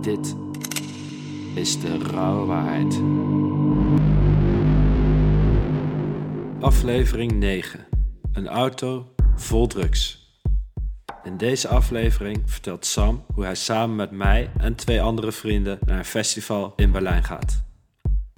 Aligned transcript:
Dit 0.00 0.36
is 1.54 1.80
de 1.80 1.98
rauwe 1.98 2.46
waarheid. 2.46 3.00
Aflevering 6.60 7.32
9. 7.32 7.86
Een 8.32 8.48
auto 8.48 9.14
vol 9.36 9.66
drugs. 9.66 10.20
In 11.24 11.36
deze 11.36 11.68
aflevering 11.68 12.42
vertelt 12.44 12.86
Sam 12.86 13.24
hoe 13.34 13.44
hij 13.44 13.54
samen 13.54 13.96
met 13.96 14.10
mij 14.10 14.50
en 14.58 14.74
twee 14.74 15.02
andere 15.02 15.32
vrienden 15.32 15.78
naar 15.86 15.98
een 15.98 16.04
festival 16.04 16.72
in 16.76 16.92
Berlijn 16.92 17.24
gaat. 17.24 17.62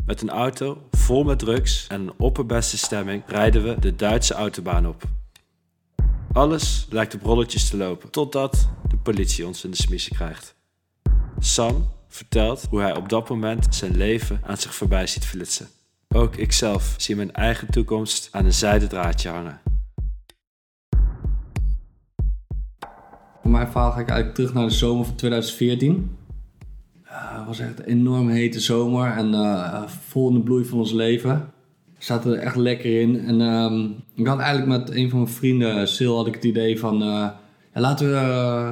Met 0.06 0.22
een 0.22 0.30
auto 0.30 0.82
vol 0.90 1.24
met 1.24 1.38
drugs 1.38 1.86
en 1.86 2.00
een 2.00 2.12
opperbeste 2.18 2.78
stemming 2.78 3.22
rijden 3.26 3.62
we 3.62 3.78
de 3.78 3.96
Duitse 3.96 4.34
autobaan 4.34 4.86
op. 4.86 5.02
Alles 6.32 6.86
lijkt 6.90 7.14
op 7.14 7.22
rolletjes 7.22 7.68
te 7.68 7.76
lopen, 7.76 8.10
totdat 8.10 8.68
de 8.88 8.96
politie 8.96 9.46
ons 9.46 9.64
in 9.64 9.70
de 9.70 9.76
smiezen 9.76 10.14
krijgt. 10.14 10.54
Sam 11.44 11.88
vertelt 12.08 12.66
hoe 12.70 12.80
hij 12.80 12.96
op 12.96 13.08
dat 13.08 13.28
moment 13.28 13.74
zijn 13.74 13.96
leven 13.96 14.40
aan 14.46 14.56
zich 14.56 14.74
voorbij 14.74 15.06
ziet 15.06 15.24
flitsen. 15.24 15.66
Ook 16.08 16.36
ikzelf 16.36 16.94
zie 16.96 17.16
mijn 17.16 17.32
eigen 17.32 17.70
toekomst 17.70 18.28
aan 18.32 18.44
een 18.44 18.52
zijden 18.52 18.88
draadje 18.88 19.28
hangen. 19.28 19.60
Voor 23.42 23.50
mijn 23.50 23.70
verhaal 23.70 23.90
ga 23.90 24.00
ik 24.00 24.08
eigenlijk 24.08 24.34
terug 24.34 24.54
naar 24.54 24.68
de 24.68 24.74
zomer 24.74 25.04
van 25.04 25.14
2014. 25.14 26.16
Uh, 27.04 27.38
het 27.38 27.46
was 27.46 27.58
echt 27.58 27.78
een 27.78 27.84
enorm 27.84 28.28
hete 28.28 28.60
zomer 28.60 29.12
en 29.16 29.32
uh, 29.32 29.82
vol 29.88 30.28
in 30.28 30.34
de 30.34 30.40
bloei 30.40 30.64
van 30.64 30.78
ons 30.78 30.92
leven. 30.92 31.52
We 31.98 32.04
zaten 32.04 32.32
er 32.32 32.38
echt 32.38 32.56
lekker 32.56 33.00
in. 33.00 33.20
En 33.20 33.40
uh, 33.40 33.90
ik 34.14 34.26
had 34.26 34.38
eigenlijk 34.38 34.78
met 34.78 34.96
een 34.96 35.10
van 35.10 35.18
mijn 35.18 35.32
vrienden, 35.32 35.88
Sil, 35.94 36.16
had 36.16 36.26
ik 36.26 36.34
het 36.34 36.44
idee 36.44 36.78
van... 36.78 37.02
Ja, 37.74 37.80
laten, 37.80 38.06
we, 38.06 38.14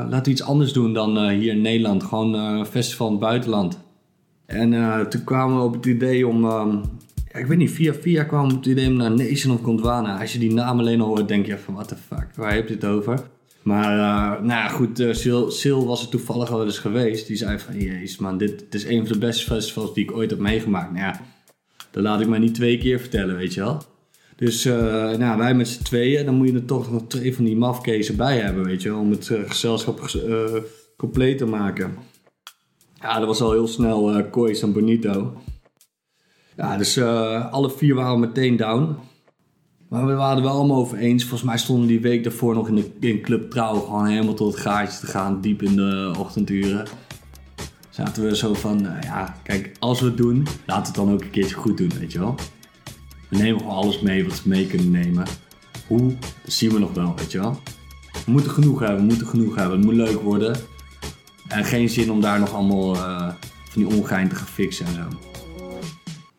laten 0.08 0.24
we 0.24 0.30
iets 0.30 0.42
anders 0.42 0.72
doen 0.72 0.92
dan 0.92 1.28
hier 1.28 1.52
in 1.52 1.60
Nederland. 1.60 2.02
Gewoon 2.02 2.34
een 2.34 2.66
festival 2.66 3.06
in 3.06 3.12
het 3.12 3.22
buitenland. 3.22 3.78
En 4.46 4.70
toen 5.08 5.24
kwamen 5.24 5.56
we 5.56 5.62
op 5.62 5.74
het 5.74 5.86
idee 5.86 6.26
om... 6.26 6.44
Ehm, 6.44 6.76
ik 7.32 7.46
weet 7.46 7.58
niet, 7.58 7.70
via 7.70 7.94
via 7.94 8.26
op 8.30 8.50
het 8.50 8.66
idee 8.66 8.86
om 8.86 8.96
naar 8.96 9.10
Nation 9.10 9.54
of 9.54 9.62
Gondwana. 9.62 10.20
Als 10.20 10.32
je 10.32 10.38
die 10.38 10.52
naam 10.52 10.78
alleen 10.78 11.00
al 11.00 11.06
hoort, 11.06 11.28
denk 11.28 11.46
je 11.46 11.58
van... 11.58 11.74
What 11.74 11.88
the 11.88 11.96
fuck, 11.96 12.26
waar 12.34 12.54
heb 12.54 12.68
je 12.68 12.74
het 12.74 12.84
over? 12.84 13.22
Maar 13.62 14.44
nou 14.44 14.70
goed, 14.70 15.00
uh, 15.00 15.12
Sil, 15.20 15.42
Sil, 15.58 15.80
was 15.86 16.02
er 16.02 16.08
toevallig 16.08 16.50
al 16.50 16.64
eens 16.64 16.78
geweest. 16.78 17.26
Die 17.26 17.36
zei 17.36 17.58
van, 17.58 17.80
jezus 17.80 18.18
man, 18.18 18.38
dit, 18.38 18.58
dit, 18.58 18.74
is 18.74 18.84
een 18.84 19.06
van 19.06 19.12
de 19.12 19.18
beste 19.18 19.44
festivals 19.44 19.94
die 19.94 20.04
ik 20.04 20.12
ooit 20.12 20.30
heb 20.30 20.38
meegemaakt. 20.38 20.92
Nou 20.92 21.04
ja, 21.04 21.20
dat 21.90 22.02
laat 22.02 22.20
ik 22.20 22.28
mij 22.28 22.38
niet 22.38 22.54
twee 22.54 22.78
keer 22.78 23.00
vertellen, 23.00 23.36
weet 23.36 23.54
je 23.54 23.60
wel. 23.60 23.82
Dus 24.40 24.66
uh, 24.66 24.74
nou, 25.16 25.38
wij 25.38 25.54
met 25.54 25.68
z'n 25.68 25.82
tweeën, 25.82 26.24
dan 26.24 26.34
moet 26.34 26.48
je 26.48 26.54
er 26.54 26.64
toch 26.64 26.90
nog 26.90 27.02
twee 27.06 27.34
van 27.34 27.44
die 27.44 27.56
mafkezen 27.56 28.16
bij 28.16 28.38
hebben, 28.38 28.64
weet 28.64 28.82
je. 28.82 28.94
Om 28.94 29.10
het 29.10 29.30
gezelschap 29.46 30.10
compleet 30.96 31.38
te 31.38 31.46
maken. 31.46 31.96
Ja, 33.00 33.18
dat 33.18 33.26
was 33.26 33.40
al 33.40 33.52
heel 33.52 33.68
snel 33.68 34.18
uh, 34.18 34.30
Kois 34.30 34.62
en 34.62 34.72
Bonito. 34.72 35.42
Ja, 36.56 36.76
dus 36.76 36.98
alle 37.50 37.70
vier 37.70 37.94
waren 37.94 38.20
meteen 38.20 38.56
down. 38.56 38.96
Maar 39.88 40.06
we 40.06 40.12
waren 40.12 40.36
er 40.36 40.42
wel 40.42 40.52
allemaal 40.52 40.76
over 40.76 40.98
eens. 40.98 41.22
Volgens 41.22 41.48
mij 41.50 41.58
stonden 41.58 41.86
die 41.86 42.00
week 42.00 42.24
daarvoor 42.24 42.54
nog 42.54 42.68
in, 42.68 42.74
de, 42.74 43.08
in 43.08 43.20
Club 43.20 43.50
Trouw 43.50 43.80
gewoon 43.80 44.06
helemaal 44.06 44.34
tot 44.34 44.52
het 44.52 44.62
gaatje 44.62 45.00
te 45.00 45.06
gaan, 45.06 45.40
diep 45.40 45.62
in 45.62 45.76
de 45.76 46.14
ochtenduren. 46.18 46.86
Zaten 47.90 48.22
we 48.22 48.36
zo 48.36 48.54
van, 48.54 48.86
uh, 48.86 49.00
ja, 49.02 49.36
kijk, 49.42 49.72
als 49.78 50.00
we 50.00 50.06
het 50.06 50.16
doen, 50.16 50.46
laten 50.66 50.92
we 50.92 50.98
het 50.98 51.06
dan 51.06 51.12
ook 51.12 51.22
een 51.22 51.30
keertje 51.30 51.54
goed 51.54 51.76
doen, 51.76 51.90
weet 51.98 52.12
je 52.12 52.18
wel. 52.18 52.34
We 53.30 53.36
nemen 53.36 53.60
gewoon 53.60 53.76
alles 53.76 54.00
mee 54.00 54.24
wat 54.24 54.42
we 54.42 54.48
mee 54.48 54.66
kunnen 54.66 54.90
nemen. 54.90 55.26
Hoe, 55.86 56.14
dat 56.42 56.52
zien 56.52 56.72
we 56.72 56.78
nog 56.78 56.92
wel, 56.92 57.14
weet 57.16 57.32
je 57.32 57.38
wel. 57.38 57.60
We 58.24 58.30
moeten 58.30 58.50
genoeg 58.50 58.80
hebben, 58.80 58.98
we 58.98 59.04
moeten 59.04 59.26
genoeg 59.26 59.56
hebben. 59.56 59.76
Het 59.76 59.86
moet 59.86 59.94
leuk 59.94 60.20
worden. 60.20 60.56
En 61.48 61.64
geen 61.64 61.88
zin 61.88 62.10
om 62.10 62.20
daar 62.20 62.40
nog 62.40 62.54
allemaal 62.54 62.94
uh, 62.94 63.28
van 63.68 63.82
die 63.82 63.96
ongein 63.96 64.28
te 64.28 64.34
gaan 64.34 64.46
fixen 64.46 64.86
en 64.86 64.94
zo 64.94 65.30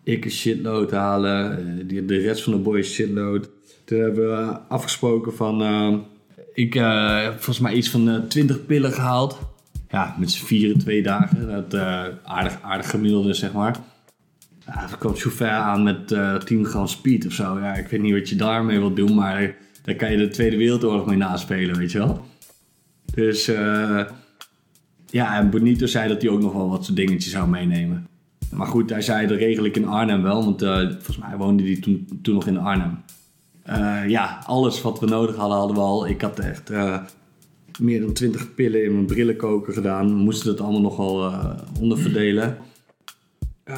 ik 0.03 0.25
een 0.25 0.31
shitload 0.31 0.91
halen, 0.91 1.57
eh, 1.89 2.01
de 2.07 2.17
rest 2.17 2.43
van 2.43 2.53
de 2.53 2.59
boys 2.59 2.93
shitload. 2.93 3.49
Toen 3.85 3.99
hebben 3.99 4.29
we 4.29 4.59
afgesproken 4.67 5.35
van, 5.35 5.61
uh, 5.61 5.97
ik 6.53 6.73
heb 6.73 7.33
volgens 7.33 7.59
mij 7.59 7.73
iets 7.73 7.89
van 7.89 8.09
uh, 8.09 8.15
20 8.15 8.65
pillen 8.65 8.91
gehaald. 8.91 9.39
Ja, 9.89 10.15
met 10.19 10.31
z'n 10.31 10.45
vieren 10.45 10.77
twee 10.77 11.03
dagen. 11.03 11.47
Dat 11.47 11.81
aardig, 12.23 12.61
aardig 12.61 12.89
gemiddelde, 12.89 13.33
zeg 13.33 13.53
maar. 13.53 13.75
Ja, 14.65 14.89
er 14.89 14.97
kwam 14.97 15.15
chauffeur 15.15 15.49
aan 15.49 15.83
met 15.83 16.15
10 16.45 16.65
gram 16.65 16.87
speed 16.87 17.25
of 17.25 17.31
zo. 17.31 17.59
Ja, 17.59 17.73
ik 17.73 17.87
weet 17.87 18.01
niet 18.01 18.13
wat 18.13 18.29
je 18.29 18.35
daarmee 18.35 18.79
wilt 18.79 18.95
doen, 18.95 19.15
maar 19.15 19.55
daar 19.83 19.95
kan 19.95 20.11
je 20.11 20.17
de 20.17 20.27
Tweede 20.27 20.57
Wereldoorlog 20.57 21.05
mee 21.05 21.17
naspelen, 21.17 21.77
weet 21.77 21.91
je 21.91 21.97
wel. 21.97 22.25
Dus 23.13 23.45
ja, 25.11 25.37
en 25.37 25.49
Bonito 25.49 25.85
zei 25.85 26.07
dat 26.07 26.21
hij 26.21 26.31
ook 26.31 26.41
nog 26.41 26.53
wel 26.53 26.69
wat 26.69 26.85
soort 26.85 26.97
dingetjes 26.97 27.31
zou 27.31 27.49
meenemen. 27.49 28.07
Maar 28.51 28.67
goed, 28.67 28.89
hij 28.89 29.01
zei 29.01 29.27
dat 29.27 29.37
regel 29.37 29.65
ik 29.65 29.75
in 29.75 29.87
Arnhem 29.87 30.21
wel, 30.21 30.43
want 30.43 30.63
uh, 30.63 30.77
volgens 30.77 31.17
mij 31.17 31.37
woonde 31.37 31.63
hij 31.63 31.75
toen, 31.75 32.19
toen 32.21 32.33
nog 32.33 32.47
in 32.47 32.57
Arnhem. 32.57 32.99
Uh, 33.69 34.09
ja, 34.09 34.43
alles 34.45 34.81
wat 34.81 34.99
we 34.99 35.05
nodig 35.05 35.35
hadden, 35.35 35.57
hadden 35.57 35.75
we 35.75 35.81
al. 35.81 36.07
Ik 36.07 36.21
had 36.21 36.39
echt 36.39 36.71
uh, 36.71 36.97
meer 37.79 38.01
dan 38.01 38.13
20 38.13 38.55
pillen 38.55 38.83
in 38.83 38.93
mijn 38.93 39.05
brillenkoker 39.05 39.73
gedaan. 39.73 40.13
Moesten 40.13 40.47
dat 40.47 40.61
allemaal 40.61 40.81
nogal 40.81 41.33
onderverdelen. 41.79 42.57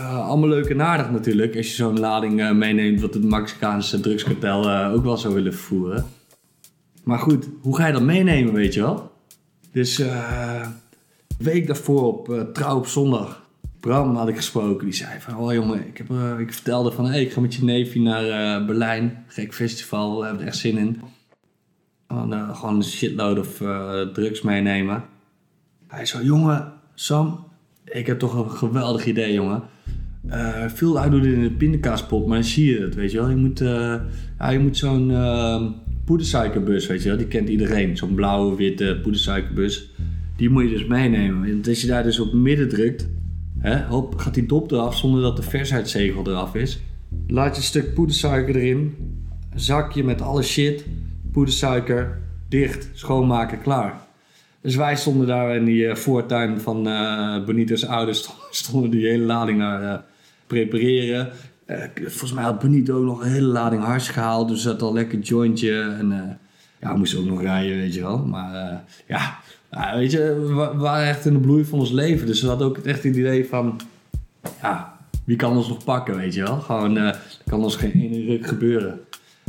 Allemaal 0.01 0.49
leuk 0.49 0.69
en 0.69 0.81
aardig 0.81 1.11
natuurlijk, 1.11 1.55
als 1.55 1.67
je 1.67 1.73
zo'n 1.73 1.99
lading 1.99 2.53
meeneemt 2.53 3.01
wat 3.01 3.13
het 3.13 3.23
Mexicaanse 3.23 3.99
drugskartel 3.99 4.69
ook 4.69 5.03
wel 5.03 5.17
zou 5.17 5.33
willen 5.33 5.53
vervoeren. 5.53 6.05
Maar 7.03 7.19
goed, 7.19 7.49
hoe 7.61 7.75
ga 7.75 7.87
je 7.87 7.93
dat 7.93 8.01
meenemen, 8.01 8.53
weet 8.53 8.73
je 8.73 8.81
wel? 8.81 9.11
Dus 9.71 10.01
week 11.37 11.67
daarvoor 11.67 12.03
op 12.03 12.49
Trouw 12.53 12.77
op 12.77 12.87
zondag 12.87 13.41
Bram 13.79 14.15
had 14.15 14.27
ik 14.27 14.35
gesproken. 14.35 14.85
Die 14.85 14.93
zei 14.93 15.19
van, 15.19 15.37
oh 15.37 15.53
jongen, 15.53 15.87
ik, 15.87 15.97
heb, 15.97 16.39
ik 16.39 16.53
vertelde 16.53 16.91
van... 16.91 17.13
Ik 17.13 17.31
ga 17.31 17.41
met 17.41 17.53
je 17.53 17.63
neefje 17.63 18.01
naar 18.01 18.65
Berlijn. 18.65 19.25
Gek 19.27 19.53
festival, 19.53 20.19
we 20.19 20.25
hebben 20.25 20.41
er 20.41 20.47
echt 20.47 20.57
zin 20.57 20.77
in. 20.77 21.01
En, 22.07 22.55
gewoon 22.55 22.75
een 22.75 22.83
shitload 22.83 23.39
of 23.39 23.57
drugs 24.13 24.41
meenemen. 24.41 25.03
Hij 25.87 26.05
zei, 26.05 26.25
jongen, 26.25 26.73
Sam, 26.93 27.47
ik 27.85 28.07
heb 28.07 28.19
toch 28.19 28.33
een 28.33 28.51
geweldig 28.51 29.05
idee, 29.05 29.33
jongen. 29.33 29.63
veel 30.67 30.99
uitdoen 30.99 31.25
in 31.25 31.41
de 31.41 31.51
pindakaaspot, 31.51 32.27
maar 32.27 32.37
dan 32.37 32.47
zie 32.47 32.73
je 32.73 32.81
het, 32.81 32.95
weet 32.95 33.11
je 33.11 33.17
wel. 33.17 33.29
Je 33.29 33.35
moet, 33.35 33.59
ja, 34.39 34.49
je 34.49 34.59
moet 34.59 34.77
zo'n 34.77 35.11
poedersuikerbus, 36.05 36.87
weet 36.87 37.03
je 37.03 37.09
wel. 37.09 37.17
Die 37.17 37.27
kent 37.27 37.49
iedereen. 37.49 37.97
Zo'n 37.97 38.15
blauwe, 38.15 38.55
witte 38.55 38.99
poedersuikerbus. 39.01 39.89
Die 40.35 40.49
moet 40.49 40.63
je 40.63 40.69
dus 40.69 40.85
meenemen. 40.85 41.51
Want 41.51 41.67
als 41.67 41.81
je 41.81 41.87
daar 41.87 42.03
dus 42.03 42.19
op 42.19 42.33
midden 42.33 42.69
drukt 42.69 43.09
Hè, 43.63 43.85
hop, 43.85 44.15
gaat 44.15 44.33
die 44.33 44.45
dop 44.45 44.71
eraf 44.71 44.97
zonder 44.97 45.21
dat 45.21 45.35
de 45.35 45.43
versheidzegel 45.43 46.27
eraf 46.27 46.55
is. 46.55 46.81
Laat 47.27 47.51
je 47.51 47.57
een 47.57 47.67
stuk 47.67 47.93
poedersuiker 47.93 48.55
erin. 48.55 48.95
Zakje 49.55 50.03
met 50.03 50.21
alle 50.21 50.41
shit. 50.41 50.85
Poedersuiker. 51.31 52.19
Dicht. 52.49 52.89
Schoonmaken. 52.93 53.61
Klaar. 53.61 54.07
Dus 54.63 54.75
wij 54.75 54.95
stonden 54.95 55.27
daar 55.27 55.55
in 55.55 55.65
die 55.65 55.83
uh, 55.83 55.95
voortuin 55.95 56.61
van 56.61 56.87
uh, 56.87 57.45
Bonito's 57.45 57.85
ouders. 57.85 58.29
Stonden 58.51 58.89
die 58.89 59.07
hele 59.07 59.23
lading 59.23 59.57
naar 59.57 59.81
uh, 59.81 59.95
prepareren. 60.47 61.29
volgens 61.95 62.33
mij 62.33 62.43
had 62.43 62.59
Bonito 62.59 62.97
ook 62.97 63.05
nog 63.05 63.21
een 63.23 63.31
hele 63.31 63.47
lading 63.47 63.83
hars 63.83 64.09
gehaald. 64.09 64.47
Dus 64.47 64.63
dat 64.63 64.81
al 64.81 64.93
lekker 64.93 65.19
jointje. 65.19 65.81
En 65.81 66.39
ja, 66.79 66.91
we 66.91 66.97
moesten 66.97 67.19
ook 67.19 67.25
nog 67.25 67.41
rijden, 67.41 67.77
weet 67.77 67.93
je 67.93 68.01
wel. 68.01 68.17
Maar 68.17 68.83
ja, 69.07 69.39
weet 69.95 70.11
je, 70.11 70.39
we 70.47 70.77
waren 70.77 71.07
echt 71.07 71.25
in 71.25 71.33
de 71.33 71.39
bloei 71.39 71.65
van 71.65 71.79
ons 71.79 71.91
leven. 71.91 72.27
Dus 72.27 72.41
we 72.41 72.47
hadden 72.47 72.67
ook 72.67 72.77
echt 72.77 73.03
het 73.03 73.15
idee 73.15 73.47
van... 73.47 73.79
Ja, 74.61 74.97
wie 75.23 75.35
kan 75.35 75.57
ons 75.57 75.67
nog 75.67 75.83
pakken, 75.83 76.15
weet 76.15 76.33
je 76.33 76.41
wel? 76.41 76.59
Gewoon, 76.59 76.97
uh, 76.97 77.13
kan 77.45 77.63
ons 77.63 77.75
geen 77.75 77.91
ene 77.91 78.25
ruk 78.25 78.47
gebeuren. 78.47 78.99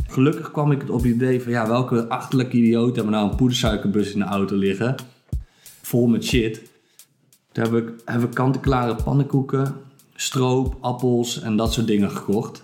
Gelukkig 0.07 0.51
kwam 0.51 0.71
ik 0.71 0.89
op 0.89 1.01
het 1.01 1.11
idee 1.11 1.41
van... 1.41 1.51
Ja, 1.51 1.67
welke 1.67 2.07
achterlijke 2.07 2.57
idioot 2.57 2.95
hebben 2.95 3.13
nou 3.13 3.29
een 3.29 3.35
poedersuikerbus 3.35 4.13
in 4.13 4.19
de 4.19 4.25
auto 4.25 4.55
liggen? 4.55 4.95
Vol 5.81 6.07
met 6.07 6.25
shit. 6.25 6.61
Toen 7.51 7.63
heb 7.63 7.93
hebben 8.05 8.29
we 8.29 8.35
kant-en-klare 8.35 8.95
pannenkoeken, 9.03 9.75
stroop, 10.15 10.77
appels 10.81 11.41
en 11.41 11.55
dat 11.55 11.73
soort 11.73 11.87
dingen 11.87 12.11
gekocht. 12.11 12.63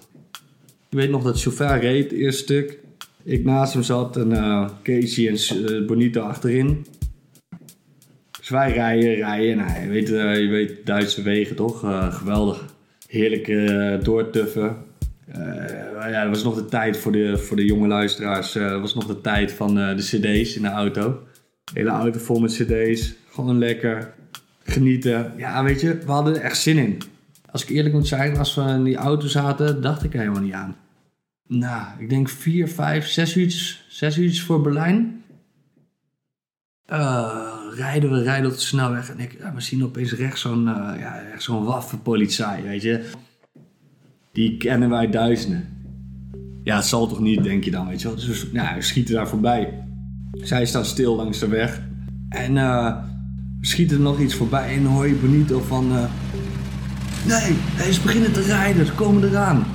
Ik 0.89 0.97
weet 0.97 1.09
nog 1.09 1.23
dat 1.23 1.33
de 1.33 1.39
chauffeur 1.39 1.79
reed, 1.79 2.03
het 2.03 2.19
eerste 2.19 2.43
stuk. 2.43 2.79
Ik 3.23 3.45
naast 3.45 3.73
hem 3.73 3.83
zat 3.83 4.17
en 4.17 4.31
uh, 4.31 4.69
Casey 4.83 5.27
en 5.27 5.71
uh, 5.71 5.87
Bonito 5.87 6.21
achterin. 6.21 6.85
Dus 8.39 8.49
wij 8.49 8.73
rijden, 8.73 9.15
rijden. 9.15 9.57
Nou, 9.57 9.81
je, 9.81 9.87
weet, 9.87 10.09
uh, 10.09 10.39
je 10.39 10.47
weet 10.47 10.85
Duitse 10.85 11.21
wegen 11.21 11.55
toch? 11.55 11.79
Geweldig. 12.09 12.65
Heerlijk 13.07 13.47
doortuffen. 14.03 14.77
Ja, 16.09 16.21
dat 16.21 16.29
was 16.29 16.43
nog 16.43 16.55
de 16.55 16.65
tijd 16.65 16.97
voor 16.97 17.11
de, 17.11 17.37
voor 17.37 17.55
de 17.55 17.65
jonge 17.65 17.87
luisteraars. 17.87 18.51
Dat 18.51 18.81
was 18.81 18.93
nog 18.93 19.05
de 19.05 19.21
tijd 19.21 19.51
van 19.51 19.75
de 19.75 19.95
cd's 19.95 20.55
in 20.55 20.61
de 20.61 20.67
auto. 20.67 21.23
hele 21.73 21.89
auto 21.89 22.19
vol 22.19 22.39
met 22.39 22.51
cd's. 22.51 23.13
Gewoon 23.31 23.57
lekker 23.57 24.13
genieten. 24.63 25.33
Ja, 25.37 25.63
weet 25.63 25.81
je, 25.81 25.97
we 25.97 26.11
hadden 26.11 26.35
er 26.35 26.41
echt 26.41 26.57
zin 26.57 26.77
in. 26.77 27.01
Als 27.51 27.63
ik 27.63 27.69
eerlijk 27.69 27.95
moet 27.95 28.07
zijn, 28.07 28.37
als 28.37 28.55
we 28.55 28.61
in 28.61 28.83
die 28.83 28.95
auto 28.95 29.27
zaten, 29.27 29.81
dacht 29.81 30.03
ik 30.03 30.13
er 30.13 30.19
helemaal 30.19 30.41
niet 30.41 30.53
aan. 30.53 30.75
Nou, 31.47 31.85
ik 31.99 32.09
denk 32.09 32.29
vier, 32.29 32.67
vijf, 32.67 33.07
zes 33.07 33.35
uurtjes, 33.35 33.85
zes 33.89 34.17
uurtjes 34.17 34.43
voor 34.43 34.61
Berlijn. 34.61 35.23
Rijden, 37.75 38.11
we 38.11 38.23
rijden 38.23 38.49
op 38.49 38.55
de 38.55 38.61
snelweg. 38.61 39.09
En 39.09 39.19
ik, 39.19 39.37
ja, 39.39 39.53
we 39.53 39.61
zien 39.61 39.83
opeens 39.83 40.13
rechts 40.13 40.41
zo'n 40.41 40.67
uh, 40.67 40.93
ja, 40.99 41.23
zo'n 41.37 41.63
waffenpolitie, 41.63 42.45
weet 42.63 42.81
je. 42.81 43.09
Die 44.31 44.57
kennen 44.57 44.89
wij 44.89 45.09
duizenden. 45.09 45.67
Ja, 46.63 46.75
het 46.75 46.85
zal 46.85 47.07
toch 47.07 47.19
niet, 47.19 47.43
denk 47.43 47.63
je 47.63 47.71
dan, 47.71 47.87
weet 47.87 48.01
je 48.01 48.07
wel. 48.07 48.15
Dus 48.15 48.51
we 48.51 48.75
schieten 48.79 49.13
daar 49.13 49.27
voorbij. 49.27 49.83
Zij 50.31 50.65
staan 50.65 50.85
stil 50.85 51.15
langs 51.15 51.39
de 51.39 51.47
weg. 51.47 51.81
En 52.29 52.55
uh, 52.55 52.95
we 53.59 53.65
schieten 53.65 53.97
er 53.97 54.03
nog 54.03 54.19
iets 54.19 54.35
voorbij 54.35 54.75
en 54.75 54.85
hoor 54.85 55.07
je 55.07 55.13
Benito 55.13 55.59
van... 55.59 55.91
Uh, 55.91 56.03
nee, 57.27 57.55
hij 57.55 57.91
ze 57.91 58.01
beginnen 58.01 58.33
te 58.33 58.41
rijden, 58.41 58.85
ze 58.85 58.93
komen 58.93 59.29
eraan. 59.29 59.65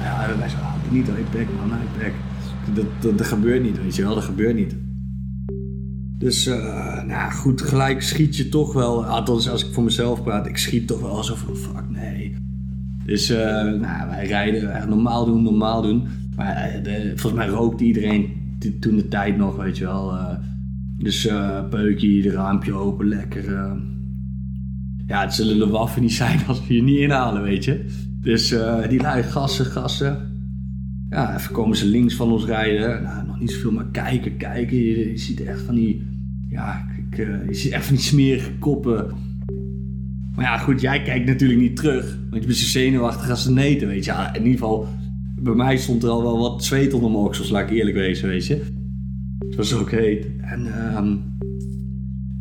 Ja, 0.00 0.26
wij 0.38 0.48
zeggen, 0.48 0.68
ah, 0.68 0.74
Benito, 0.88 1.14
ik 1.14 1.30
bek 1.30 1.46
man, 1.56 1.78
ik 1.80 1.98
bek. 1.98 2.12
Dat, 3.02 3.18
dat, 3.18 3.26
gebeurt 3.26 3.62
niet, 3.62 3.82
weet 3.82 3.96
je 3.96 4.02
wel, 4.02 4.14
dat 4.14 4.24
gebeurt 4.24 4.54
niet. 4.54 4.74
Dus, 6.18 6.46
uh, 6.46 7.02
nou 7.02 7.32
goed, 7.32 7.62
gelijk 7.62 8.02
schiet 8.02 8.36
je 8.36 8.48
toch 8.48 8.72
wel, 8.72 9.04
althans 9.04 9.48
als 9.48 9.66
ik 9.66 9.74
voor 9.74 9.84
mezelf 9.84 10.22
praat, 10.22 10.46
ik 10.46 10.56
schiet 10.56 10.86
toch 10.86 11.00
wel 11.00 11.24
zo 11.24 11.34
van, 11.34 11.56
fuck, 11.56 11.90
nee. 11.90 12.25
Dus, 13.06 13.30
uh, 13.30 13.38
nou, 13.62 14.08
wij 14.08 14.26
rijden, 14.26 14.88
normaal 14.88 15.24
doen, 15.24 15.42
normaal 15.42 15.82
doen. 15.82 16.06
Maar 16.36 16.80
de, 16.82 17.12
volgens 17.16 17.42
mij 17.42 17.48
rookte 17.48 17.84
iedereen 17.84 18.28
toen 18.80 18.96
de 18.96 19.08
tijd 19.08 19.36
nog, 19.36 19.56
weet 19.56 19.78
je 19.78 19.84
wel. 19.84 20.14
Uh, 20.14 20.30
dus 20.98 21.28
peukje, 21.70 22.22
de 22.22 22.30
raampje 22.30 22.72
open, 22.72 23.08
lekker. 23.08 23.44
Ja, 25.06 25.20
het 25.20 25.34
zullen 25.34 25.58
de 25.58 25.66
waffen 25.66 26.02
niet 26.02 26.12
zijn 26.12 26.40
als 26.46 26.66
we 26.66 26.74
je 26.74 26.82
niet 26.82 26.98
inhalen, 26.98 27.42
weet 27.42 27.64
je. 27.64 27.84
Dus 28.20 28.54
die 28.88 29.00
lui 29.00 29.22
gassen, 29.22 29.64
gassen. 29.64 30.34
Ja, 31.10 31.36
even 31.36 31.52
komen 31.52 31.76
ze 31.76 31.86
links 31.86 32.14
van 32.14 32.32
ons 32.32 32.44
rijden. 32.44 33.02
Nou, 33.02 33.26
nog 33.26 33.40
niet 33.40 33.50
zoveel, 33.50 33.72
maar 33.72 33.90
kijken, 33.90 34.36
kijken. 34.36 34.76
Je, 34.76 35.10
je 35.10 35.18
ziet 35.18 35.44
echt 35.44 35.60
van 35.60 35.74
die... 35.74 36.06
Ja, 36.48 36.86
ik, 37.10 37.16
je 37.16 37.54
ziet 37.54 37.72
echt 37.72 37.84
van 37.86 37.94
die 37.94 38.04
smerige 38.04 38.52
koppen. 38.58 39.10
Maar 40.36 40.44
ja, 40.44 40.58
goed, 40.58 40.80
jij 40.80 41.02
kijkt 41.02 41.26
natuurlijk 41.26 41.60
niet 41.60 41.76
terug. 41.76 42.18
Want 42.30 42.42
je 42.42 42.48
bent 42.48 42.56
zo 42.58 42.66
zenuwachtig 42.66 43.30
als 43.30 43.46
een 43.46 43.54
neten, 43.54 43.88
weet 43.88 44.04
je. 44.04 44.10
Ja, 44.10 44.34
in 44.34 44.42
ieder 44.42 44.58
geval, 44.58 44.88
bij 45.40 45.54
mij 45.54 45.76
stond 45.76 46.02
er 46.02 46.08
al 46.08 46.22
wel 46.22 46.38
wat 46.38 46.64
zweet 46.64 46.92
onder 46.92 47.10
mijn 47.10 47.24
oksels, 47.24 47.50
laat 47.50 47.70
ik 47.70 47.76
eerlijk 47.76 47.96
wezen, 47.96 48.28
weet 48.28 48.46
je. 48.46 48.62
Het 49.38 49.56
was 49.56 49.74
ook 49.74 49.90
heet. 49.90 50.26
En, 50.40 50.66
um, 50.96 51.38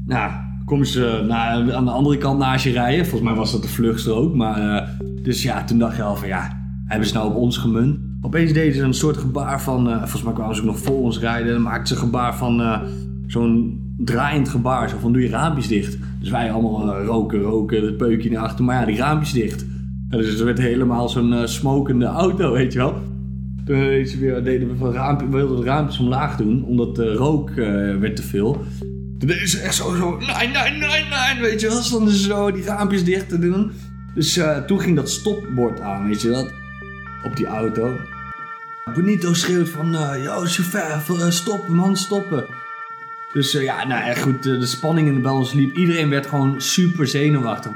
nou, 0.06 0.31
komen 0.65 0.88
ze 0.88 1.24
nou, 1.27 1.71
aan 1.71 1.86
de 1.86 1.92
andere 1.92 2.18
kant 2.18 2.39
naast 2.39 2.63
je 2.63 2.71
rijden. 2.71 3.06
Volgens 3.06 3.30
mij 3.30 3.39
was 3.39 3.51
dat 3.51 3.62
de 3.62 3.68
vluchtstrook. 3.68 4.36
Maar, 4.36 4.62
uh, 4.62 4.89
dus 5.24 5.44
ja, 5.44 5.63
toen 5.63 5.80
dacht 5.80 5.95
je 5.95 6.03
al 6.03 6.15
van, 6.15 6.27
ja, 6.27 6.68
hebben 6.86 7.07
ze 7.07 7.13
nou 7.13 7.30
op 7.30 7.36
ons 7.36 7.57
gemunt? 7.57 8.00
Opeens 8.21 8.53
deden 8.53 8.74
ze 8.74 8.81
een 8.81 8.94
soort 8.94 9.18
gebaar 9.18 9.62
van, 9.62 9.89
uh, 9.89 9.98
volgens 9.98 10.24
mij 10.24 10.33
kwamen 10.33 10.56
ze 10.56 10.62
ook 10.62 10.68
nog 10.68 10.80
voor 10.80 11.01
ons 11.01 11.19
rijden. 11.19 11.53
Dan 11.53 11.62
maakten 11.62 11.88
ze 11.88 11.94
een 11.94 12.00
gebaar 12.00 12.36
van 12.36 12.81
zo'n 13.27 13.85
draaiend 13.97 14.50
gebaar. 14.50 14.89
Zo 14.89 14.97
van, 14.97 15.13
doe 15.13 15.21
je 15.21 15.30
raampjes 15.30 15.68
dicht. 15.68 15.97
Dus 16.19 16.30
wij 16.30 16.51
allemaal 16.51 17.03
roken, 17.03 17.42
roken, 17.42 17.86
het 17.86 17.97
peukje 17.97 18.31
naar 18.31 18.44
achter. 18.44 18.65
Maar 18.65 18.80
ja, 18.80 18.86
die 18.86 18.97
raampjes 18.97 19.33
dicht. 19.33 19.65
Dus 20.09 20.30
het 20.30 20.39
werd 20.39 20.57
helemaal 20.57 21.09
zo'n 21.09 21.31
uh, 21.31 21.45
smokende 21.45 22.06
auto, 22.06 22.51
weet 22.51 22.74
je 22.74 22.80
wel. 22.80 23.01
Toen 23.65 23.75
weer, 24.19 24.44
deden 24.44 24.68
we 24.68 24.75
van 24.75 24.94
raampje, 24.94 25.30
we 25.30 25.36
wilden 25.36 25.57
de 25.57 25.63
raampjes 25.63 26.00
omlaag 26.00 26.38
doen, 26.38 26.63
omdat 26.63 26.95
de 26.95 27.13
rook 27.13 27.53
werd 28.00 28.15
te 28.15 28.24
veel. 28.24 28.63
Toen 29.19 29.30
deden 29.30 29.47
ze 29.47 29.59
echt 29.59 29.75
zo, 29.75 29.95
zo, 29.95 30.18
nee, 30.18 30.48
nee, 30.48 30.71
nee, 30.71 30.89
nee, 30.89 31.41
weet 31.41 31.62
je 31.62 31.68
wel. 31.68 31.81
Stonden 31.81 32.13
ze 32.13 32.24
zo 32.24 32.51
die 32.51 32.63
raampjes 32.63 33.03
dicht 33.03 33.30
te 33.30 33.39
doen. 33.39 33.71
Dus 34.15 34.39
toen 34.68 34.80
ging 34.80 34.95
dat 34.95 35.09
stopbord 35.09 35.80
aan, 35.80 36.07
weet 36.07 36.21
je 36.21 36.30
wel. 36.30 36.48
Op 37.24 37.36
die 37.36 37.45
auto. 37.45 37.89
Benito 38.94 39.33
schreeuwt 39.33 39.69
van, 39.69 39.91
yo, 40.24 40.41
chauffeur, 40.45 41.31
stoppen 41.31 41.75
man, 41.75 41.95
stoppen. 41.95 42.45
Dus 43.36 43.52
ja, 43.52 43.88
nou 43.88 44.04
echt 44.04 44.22
goed, 44.22 44.44
de 44.44 44.66
spanning 44.66 45.08
in 45.08 45.14
de 45.14 45.22
balans 45.22 45.54
liep. 45.54 45.78
Iedereen 45.78 46.10
werd 46.10 46.26
gewoon 46.26 46.62
super 46.62 47.08
zenuwachtig 47.08 47.72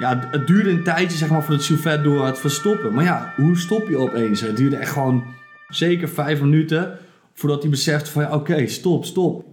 ja, 0.00 0.28
het 0.30 0.46
duurde 0.46 0.70
een 0.70 0.82
tijdje 0.82 1.16
zeg 1.16 1.28
maar, 1.28 1.42
voor 1.42 1.54
het 1.54 1.64
chauffeur 1.64 2.02
door 2.02 2.26
het 2.26 2.38
verstoppen. 2.38 2.94
Maar 2.94 3.04
ja, 3.04 3.32
hoe 3.36 3.58
stop 3.58 3.88
je 3.88 3.96
opeens? 3.96 4.40
Het 4.40 4.56
duurde 4.56 4.76
echt 4.76 4.92
gewoon 4.92 5.24
zeker 5.68 6.08
vijf 6.08 6.40
minuten 6.40 6.98
voordat 7.34 7.62
hij 7.62 7.70
besefte 7.70 8.10
van 8.10 8.22
ja, 8.22 8.34
oké, 8.34 8.66
stop, 8.66 9.04
stop. 9.04 9.44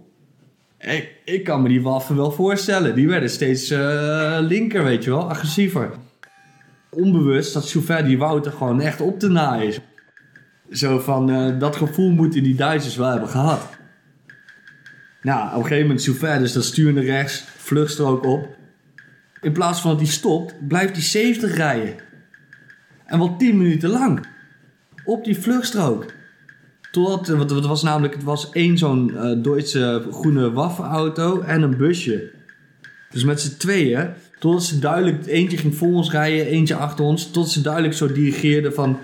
Ik, 0.78 1.12
ik 1.24 1.44
kan 1.44 1.62
me 1.62 1.68
die 1.68 1.82
waffen 1.82 2.16
wel 2.16 2.30
voorstellen. 2.30 2.94
Die 2.94 3.08
werden 3.08 3.30
steeds 3.30 3.70
uh, 3.70 4.38
linker, 4.40 4.84
weet 4.84 5.04
je 5.04 5.10
wel, 5.10 5.30
agressiever. 5.30 5.90
Onbewust 6.90 7.54
dat 7.54 7.70
chauffeur 7.70 8.04
die 8.04 8.18
Wouter 8.18 8.52
gewoon 8.52 8.80
echt 8.80 9.00
op 9.00 9.18
te 9.18 9.28
naaien 9.28 9.66
is. 9.66 9.80
Zo 10.70 10.98
van, 10.98 11.58
dat 11.58 11.76
gevoel 11.76 12.10
moeten 12.10 12.42
die 12.42 12.54
Duitsers 12.54 12.96
wel 12.96 13.10
hebben 13.10 13.28
gehad. 13.28 13.77
Nou, 15.22 15.48
op 15.48 15.54
een 15.54 15.62
gegeven 15.62 15.86
moment 15.86 16.04
chauffeur 16.04 16.38
dus 16.38 16.52
dat 16.52 16.64
stuurde 16.64 17.00
rechts, 17.00 17.44
vluchtstrook 17.56 18.24
op. 18.24 18.56
In 19.40 19.52
plaats 19.52 19.80
van 19.80 19.90
dat 19.90 20.00
hij 20.00 20.08
stopt, 20.08 20.68
blijft 20.68 20.92
hij 20.92 21.02
70 21.02 21.54
rijden. 21.54 21.94
En 23.06 23.18
wel 23.18 23.36
10 23.36 23.56
minuten 23.56 23.90
lang. 23.90 24.26
Op 25.04 25.24
die 25.24 25.38
vluchtstrook. 25.38 26.04
Totdat, 26.90 27.28
want 27.28 27.50
het 27.50 27.66
was 27.66 27.82
namelijk, 27.82 28.14
het 28.14 28.22
was 28.22 28.50
één 28.50 28.78
zo'n 28.78 29.10
uh, 29.14 29.42
Duitse 29.42 30.06
groene 30.10 30.52
waffenauto 30.52 31.40
en 31.40 31.62
een 31.62 31.76
busje. 31.76 32.30
Dus 33.10 33.24
met 33.24 33.40
z'n 33.40 33.56
tweeën, 33.56 34.08
totdat 34.38 34.64
ze 34.64 34.78
duidelijk, 34.78 35.26
eentje 35.26 35.56
ging 35.56 35.76
voor 35.76 35.92
ons 35.92 36.10
rijden, 36.10 36.46
eentje 36.46 36.74
achter 36.74 37.04
ons, 37.04 37.30
tot 37.30 37.50
ze 37.50 37.60
duidelijk 37.60 37.94
zo 37.94 38.12
dirigeerden 38.12 38.74
van, 38.74 38.98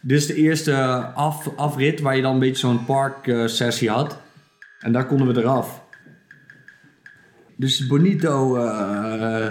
dit 0.00 0.18
is 0.18 0.26
de 0.26 0.34
eerste 0.34 0.74
af, 1.14 1.50
afrit 1.56 2.00
waar 2.00 2.16
je 2.16 2.22
dan 2.22 2.32
een 2.32 2.38
beetje 2.38 2.66
zo'n 2.66 2.84
parksessie 2.84 3.90
had. 3.90 4.18
En 4.80 4.92
daar 4.92 5.06
konden 5.06 5.34
we 5.34 5.40
eraf. 5.40 5.88
Dus 7.56 7.86
Bonito 7.86 8.56
uh, 8.56 9.46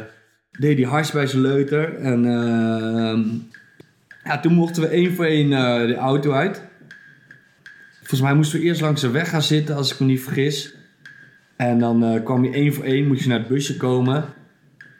deed 0.51 0.77
die 0.77 0.85
hars 0.85 1.11
bij 1.11 1.27
zijn 1.27 1.41
leuter. 1.41 1.95
En 1.95 2.23
uh, 2.25 3.25
ja, 4.23 4.39
toen 4.39 4.53
mochten 4.53 4.81
we 4.81 4.87
één 4.87 5.13
voor 5.13 5.25
één 5.25 5.51
uh, 5.51 5.87
de 5.87 5.95
auto 5.95 6.31
uit. 6.31 6.61
Volgens 7.97 8.21
mij 8.21 8.33
moesten 8.33 8.59
we 8.59 8.65
eerst 8.65 8.81
langs 8.81 9.01
de 9.01 9.09
weg 9.09 9.29
gaan 9.29 9.41
zitten, 9.41 9.75
als 9.75 9.93
ik 9.93 9.99
me 9.99 10.05
niet 10.05 10.21
vergis. 10.21 10.75
En 11.55 11.79
dan 11.79 12.21
kwam 12.23 12.43
je 12.43 12.51
één 12.51 12.73
voor 12.73 12.83
één, 12.83 13.07
moest 13.07 13.23
je 13.23 13.29
naar 13.29 13.39
het 13.39 13.47
busje 13.47 13.77
komen. 13.77 14.25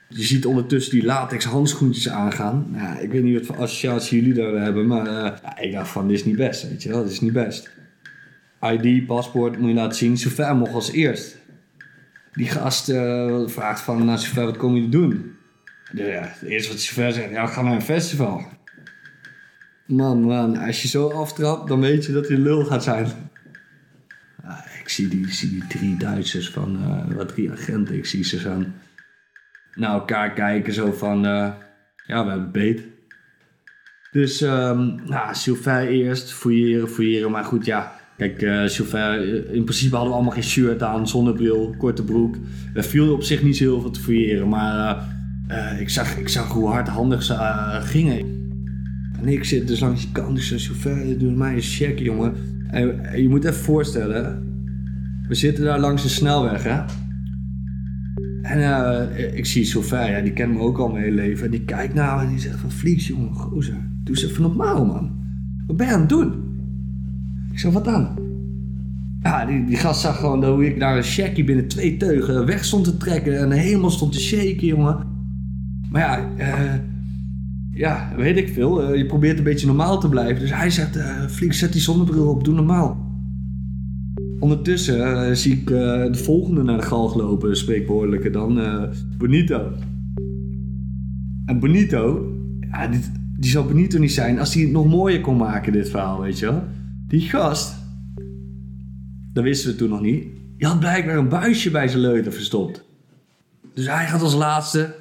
Je 0.08 0.24
ziet 0.24 0.46
ondertussen 0.46 0.92
die 0.92 1.06
latex 1.06 1.46
handschoentjes 1.46 2.10
aangaan. 2.10 2.68
Nou, 2.72 3.00
ik 3.00 3.12
weet 3.12 3.24
niet 3.24 3.38
wat 3.38 3.46
voor 3.46 3.64
associatie 3.64 4.22
jullie 4.22 4.34
daar 4.34 4.62
hebben, 4.62 4.88
maar 4.88 5.42
ik 5.60 5.72
dacht 5.72 5.90
van, 5.90 6.08
dit 6.08 6.18
is 6.18 6.26
niet 6.26 6.36
best, 6.36 6.70
weet 6.70 6.84
je 6.84 6.90
wel, 6.90 7.04
dit 7.04 7.12
is 7.12 7.22
niet 7.22 7.34
best. 7.34 7.70
ID, 8.62 9.06
paspoort, 9.06 9.58
moet 9.58 9.70
je 9.70 9.76
laten 9.76 9.98
zien. 9.98 10.18
Zover 10.18 10.56
mocht 10.56 10.74
als 10.74 10.92
eerst 10.92 11.38
die 12.34 12.50
gast 12.50 12.90
uh, 12.90 13.48
vraagt 13.48 13.82
van, 13.82 14.06
nou 14.06 14.20
wat 14.34 14.58
kom 14.58 14.76
je 14.76 14.90
doen? 14.90 15.38
Dus 15.92 16.08
ja, 16.08 16.22
het 16.22 16.50
eerste 16.50 16.70
wat 16.70 16.78
de 16.78 16.84
chauffeur 16.84 17.12
zegt, 17.12 17.32
ja, 17.32 17.46
we 17.46 17.52
gaan 17.52 17.66
naar 17.66 17.74
een 17.74 17.82
festival. 17.82 18.48
Man, 19.86 20.22
man, 20.22 20.58
als 20.58 20.82
je 20.82 20.88
zo 20.88 21.10
aftrapt, 21.10 21.68
dan 21.68 21.80
weet 21.80 22.06
je 22.06 22.12
dat 22.12 22.28
hij 22.28 22.38
lul 22.38 22.66
gaat 22.66 22.84
zijn. 22.84 23.08
Ja, 24.44 24.66
ik 24.82 24.90
zie 24.90 25.08
die, 25.08 25.34
zie 25.34 25.50
die 25.50 25.68
drie 25.68 25.98
Duitsers 25.98 26.50
van, 26.50 26.78
uh, 26.82 27.16
wat 27.16 27.28
drie 27.28 27.52
agenten, 27.52 27.96
ik 27.96 28.06
zie 28.06 28.24
ze 28.24 28.40
zo 28.40 28.64
naar 29.74 29.94
elkaar 29.94 30.34
kijken, 30.34 30.74
zo 30.74 30.92
van, 30.92 31.26
uh, 31.26 31.54
ja, 32.06 32.24
we 32.24 32.30
hebben 32.30 32.52
beet. 32.52 32.84
Dus, 34.12 34.42
um, 34.42 35.02
nou, 35.06 35.34
chauffeur 35.34 35.88
eerst, 35.88 36.34
fouilleren, 36.34 36.90
fouilleren, 36.90 37.32
maar 37.32 37.44
goed, 37.44 37.66
ja, 37.66 37.99
Kijk, 38.20 38.42
uh, 38.42 39.54
in 39.54 39.64
principe 39.64 39.96
hadden 39.96 40.10
we 40.10 40.16
allemaal 40.16 40.34
geen 40.34 40.44
shirt 40.44 40.84
aan, 40.84 41.08
zonnebril, 41.08 41.76
korte 41.78 42.04
broek. 42.04 42.36
Er 42.74 42.84
viel 42.84 43.14
op 43.14 43.24
zich 43.24 43.44
niet 43.44 43.58
zo 43.58 43.64
heel 43.64 43.82
veel 43.82 43.92
te 43.92 44.00
fouilleren, 44.00 44.50
maar 44.50 45.04
uh, 45.50 45.80
ik, 45.80 45.90
zag, 45.90 46.18
ik 46.18 46.30
zag 46.30 46.52
hoe 46.52 46.68
hardhandig 46.68 47.24
ze 47.24 47.36
gingen. 47.84 48.18
En 49.22 49.28
ik 49.28 49.44
zit 49.44 49.68
dus 49.68 49.80
langs 49.80 50.02
die 50.02 50.12
kant, 50.12 50.36
dus 50.36 50.66
chauffeur, 50.66 51.18
doe 51.18 51.32
mij 51.32 51.54
een 51.54 51.62
check, 51.62 52.00
jongen. 52.00 52.34
En 52.68 53.22
je 53.22 53.30
moet 53.30 53.44
even 53.44 53.60
voorstellen, 53.60 54.44
we 55.28 55.36
zitten 55.36 55.64
daar 55.64 55.80
langs 55.80 56.04
de 56.04 56.10
snelweg, 56.10 56.64
hè. 56.64 56.82
En 58.42 59.38
ik 59.38 59.46
zie 59.46 59.66
chauffeur, 59.66 60.10
ja, 60.10 60.22
die 60.22 60.34
kent 60.34 60.54
me 60.54 60.60
ook 60.60 60.78
al 60.78 60.90
mijn 60.90 61.04
hele 61.04 61.16
leven. 61.16 61.46
En 61.46 61.52
die 61.52 61.66
kijkt 61.66 61.94
naar 61.94 62.22
en 62.22 62.30
die 62.30 62.40
zegt 62.40 62.60
van, 62.60 62.72
vlies, 62.72 63.08
jongen, 63.08 63.34
gozer, 63.34 63.78
doe 64.04 64.16
eens 64.16 64.26
even 64.26 64.42
normaal, 64.42 64.86
man. 64.86 65.12
Wat 65.68 65.78
ben 65.78 65.88
je 65.88 65.94
aan 65.94 66.00
het 66.00 66.10
doen? 66.10 66.49
Ik 67.60 67.66
zeg, 67.66 67.74
wat 67.74 67.86
dan? 67.86 68.08
Ja, 69.22 69.46
die, 69.46 69.66
die 69.66 69.78
gast 69.78 70.02
zag 70.02 70.20
gewoon 70.20 70.46
hoe 70.46 70.66
ik 70.66 70.80
daar 70.80 70.98
een 70.98 71.04
shaggy 71.04 71.46
binnen 71.46 71.68
twee 71.68 71.98
teugen 71.98 72.46
weg 72.46 72.66
stond 72.66 72.84
te 72.84 72.98
trekken 72.98 73.40
en 73.40 73.52
helemaal 73.52 73.90
stond 73.90 74.12
te 74.12 74.20
shaken, 74.20 74.68
jongen. 74.68 74.98
Maar 75.90 76.02
ja, 76.02 76.30
uh, 76.38 76.74
ja, 77.72 78.12
weet 78.16 78.38
ik 78.38 78.50
veel. 78.50 78.84
Uh, 78.84 78.98
je 78.98 79.06
probeert 79.06 79.38
een 79.38 79.44
beetje 79.44 79.68
normaal 79.68 80.00
te 80.00 80.10
blijven. 80.10 80.40
Dus 80.40 80.54
hij 80.54 80.70
zegt, 80.70 80.98
uh, 80.98 81.26
flink, 81.26 81.54
zet 81.54 81.72
die 81.72 81.82
zonnebril 81.82 82.28
op, 82.28 82.44
doe 82.44 82.54
normaal. 82.54 83.08
Ondertussen 84.40 85.38
zie 85.38 85.54
ik 85.54 85.68
de 85.68 86.10
volgende 86.24 86.64
naar 86.64 86.78
de 86.78 86.86
galg 86.86 87.16
lopen, 87.16 87.58
spreekwoordelijke 87.58 88.30
dan, 88.30 88.60
Bonito. 89.18 89.72
En 91.46 91.60
Bonito, 91.60 92.32
ja, 92.72 92.88
dit, 92.88 93.12
die 93.38 93.52
zou 93.52 93.68
Bonito 93.68 94.00
niet 94.00 94.14
zijn 94.14 94.40
als 94.40 94.54
hij 94.54 94.64
het 94.64 94.72
nog 94.72 94.88
mooier 94.88 95.22
kon 95.22 95.38
maken, 95.38 95.72
dit 95.72 95.90
verhaal, 95.90 96.22
weet 96.22 96.40
je 96.40 96.46
wel. 96.46 96.64
Die 97.10 97.22
gast, 97.30 97.76
dat 99.34 99.44
wisten 99.44 99.72
we 99.72 99.76
toen 99.76 99.90
nog 99.90 100.02
niet. 100.02 100.28
Die 100.58 100.68
had 100.68 100.80
blijkbaar 100.80 101.18
een 101.18 101.30
buisje 101.30 101.72
bij 101.72 101.88
zijn 101.88 102.02
leuter 102.02 102.34
verstopt. 102.34 102.84
Dus 103.74 103.86
hij 103.88 104.08
gaat 104.08 104.22
als 104.22 104.34
laatste, 104.34 104.96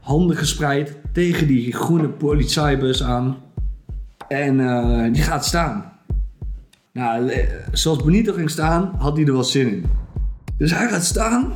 handen 0.00 0.36
gespreid, 0.36 0.96
tegen 1.12 1.46
die 1.46 1.72
groene 1.72 2.08
politiebus 2.08 3.02
aan. 3.02 3.36
En 4.28 4.60
eh, 4.60 5.12
die 5.12 5.22
gaat 5.22 5.44
staan. 5.44 5.92
Nou, 6.92 7.24
le- 7.24 7.64
zoals 7.72 8.04
Benito 8.04 8.32
ging 8.32 8.50
staan, 8.50 8.92
had 8.98 9.16
hij 9.16 9.26
er 9.26 9.32
wel 9.32 9.44
zin 9.44 9.68
in. 9.72 9.84
Dus 10.58 10.70
hij 10.70 10.88
gaat 10.88 11.04
staan, 11.04 11.52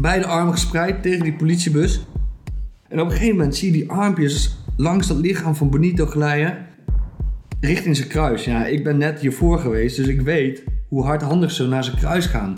beide 0.00 0.26
armen 0.26 0.52
gespreid 0.52 1.02
tegen 1.02 1.22
die 1.22 1.36
politiebus. 1.36 2.00
En 2.88 3.00
op 3.00 3.06
een 3.06 3.12
gegeven 3.12 3.36
moment 3.36 3.56
zie 3.56 3.72
je 3.72 3.78
die 3.78 3.90
armpjes 3.90 4.56
langs 4.76 5.06
dat 5.06 5.16
lichaam 5.16 5.54
van 5.54 5.70
Benito 5.70 6.06
glijden 6.06 6.66
richting 7.60 7.96
zijn 7.96 8.08
kruis. 8.08 8.44
Ja, 8.44 8.66
ik 8.66 8.84
ben 8.84 8.96
net 8.96 9.20
hiervoor 9.20 9.58
geweest, 9.58 9.96
dus 9.96 10.06
ik 10.06 10.20
weet 10.20 10.62
hoe 10.88 11.04
hardhandig 11.04 11.50
ze 11.50 11.66
naar 11.66 11.84
zijn 11.84 11.96
kruis 11.96 12.26
gaan. 12.26 12.54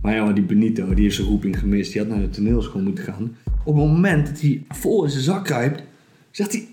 Maar 0.00 0.14
ja, 0.14 0.32
die 0.32 0.44
Benito, 0.44 0.94
die 0.94 1.04
heeft 1.04 1.16
zijn 1.16 1.28
roeping 1.28 1.58
gemist. 1.58 1.92
Die 1.92 2.00
had 2.00 2.10
naar 2.10 2.20
de 2.20 2.30
toneelschool 2.30 2.82
moeten 2.82 3.04
gaan. 3.04 3.36
Op 3.64 3.76
het 3.76 3.86
moment 3.86 4.26
dat 4.26 4.40
hij 4.40 4.64
vol 4.68 5.04
in 5.04 5.10
zijn 5.10 5.22
zak 5.22 5.44
kruipt, 5.44 5.82
zegt 6.30 6.52
hij... 6.52 6.68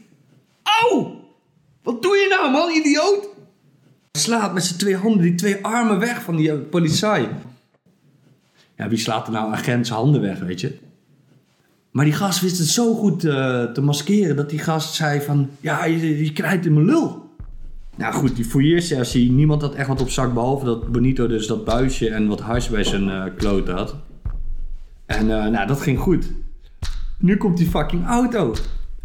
Auw! 0.64 1.20
Wat 1.84 2.02
doe 2.02 2.16
je 2.16 2.28
nou, 2.30 2.52
man, 2.52 2.76
idioot? 2.76 3.28
Slaat 4.12 4.54
met 4.54 4.64
zijn 4.64 4.80
twee 4.80 4.96
handen 4.96 5.22
die 5.22 5.36
twee 5.36 5.66
armen 5.66 6.00
weg 6.00 6.22
van 6.24 6.36
die 6.36 6.52
eh, 6.52 6.58
politie. 6.70 7.28
Ja, 8.78 8.90
wie 8.90 8.98
slaat 8.98 9.28
er 9.28 9.34
nou 9.34 9.54
agent 9.54 9.88
zijn 9.88 10.00
handen 10.00 10.22
weg, 10.22 10.40
weet 10.40 10.62
je? 10.62 10.78
Maar 11.92 12.06
die 12.06 12.14
gast 12.14 12.42
wist 12.42 12.58
het 12.58 12.68
zo 12.68 12.94
goed 12.94 13.24
eh, 13.24 13.64
te 13.64 13.82
maskeren 13.82 14.36
dat 14.36 14.50
die 14.50 14.60
gast 14.60 14.94
zei 14.94 15.22
van... 15.22 15.50
Ja, 15.60 15.86
je, 15.86 16.32
knijpt 16.34 16.66
in 16.66 16.74
mijn 16.74 16.86
lul. 16.86 17.30
Nou 17.96 18.14
goed, 18.14 18.36
die 18.36 18.46
fouilleersessie, 18.46 19.32
niemand 19.32 19.62
had 19.62 19.74
echt 19.74 19.88
wat 19.88 20.02
op 20.02 20.10
zak... 20.10 20.34
behalve 20.34 20.66
dat 20.66 20.92
Benito 20.92 21.28
dus 21.28 21.48
dat 21.48 21.66
buisje 21.66 22.10
en 22.10 22.28
wat 22.28 22.40
hash 22.40 22.68
bij 22.68 22.84
zijn 22.84 23.10
eh 23.10 23.24
kloot 23.38 23.68
had. 23.70 23.96
En 25.06 25.32
eh, 25.32 25.52
nou, 25.52 25.68
dat 25.68 25.82
ging 25.82 26.00
goed. 26.00 26.32
Nu 27.18 27.38
komt 27.38 27.58
die 27.58 27.68
fucking 27.68 28.08
auto. 28.08 28.56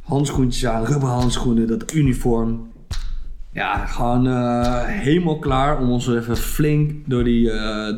Handschoentjes 0.03 0.67
aan, 0.67 0.85
rubberhandschoenen, 0.85 1.67
dat 1.67 1.93
uniform. 1.93 2.69
Ja, 3.53 3.87
gewoon 3.87 4.27
helemaal 4.87 5.39
klaar 5.39 5.81
om 5.81 5.91
ons 5.91 6.09
even 6.09 6.37
flink 6.37 6.93
door, 7.07 7.25
die, 7.25 7.45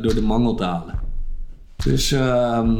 door 0.01 0.13
de 0.13 0.21
mangel 0.21 0.55
te 0.55 0.63
halen. 0.63 0.99
Dus 1.75 2.11
ehm, 2.11 2.75